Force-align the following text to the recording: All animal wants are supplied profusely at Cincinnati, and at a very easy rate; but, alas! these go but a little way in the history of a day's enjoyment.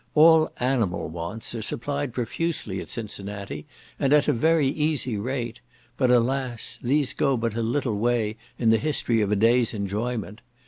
All 0.15 0.51
animal 0.59 1.09
wants 1.09 1.53
are 1.53 1.61
supplied 1.61 2.11
profusely 2.11 2.79
at 2.81 2.89
Cincinnati, 2.89 3.67
and 3.99 4.11
at 4.13 4.27
a 4.27 4.33
very 4.33 4.65
easy 4.67 5.15
rate; 5.15 5.61
but, 5.95 6.09
alas! 6.09 6.79
these 6.81 7.13
go 7.13 7.37
but 7.37 7.53
a 7.53 7.61
little 7.61 7.99
way 7.99 8.35
in 8.57 8.71
the 8.71 8.79
history 8.79 9.21
of 9.21 9.31
a 9.31 9.35
day's 9.35 9.75
enjoyment. 9.75 10.41